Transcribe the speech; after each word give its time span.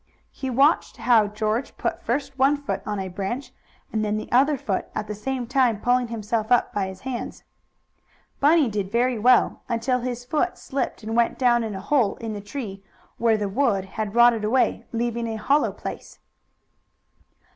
He 0.31 0.49
watched 0.49 0.97
how 0.97 1.27
George 1.27 1.77
put 1.77 2.01
first 2.01 2.39
one 2.39 2.57
foot 2.57 2.81
on 2.87 2.99
a 2.99 3.07
branch 3.07 3.53
and 3.93 4.03
then 4.03 4.17
the 4.17 4.31
other 4.31 4.57
foot, 4.57 4.87
at 4.95 5.05
the 5.05 5.13
same 5.13 5.45
time 5.45 5.79
pulling 5.79 6.07
himself 6.07 6.51
up 6.51 6.73
by 6.73 6.87
his 6.87 7.01
hands. 7.01 7.43
Bunny 8.39 8.67
did 8.67 8.91
very 8.91 9.19
well 9.19 9.61
until 9.69 9.99
his 9.99 10.25
foot 10.25 10.57
slipped 10.57 11.03
and 11.03 11.15
went 11.15 11.37
down 11.37 11.63
in 11.63 11.75
a 11.75 11.81
hole 11.81 12.15
in 12.15 12.33
the 12.33 12.41
tree, 12.41 12.83
where 13.19 13.37
the 13.37 13.47
wood 13.47 13.85
had 13.85 14.15
rotted 14.15 14.43
away, 14.43 14.87
leaving 14.91 15.27
a 15.27 15.35
hollow 15.35 15.71
place. 15.71 16.17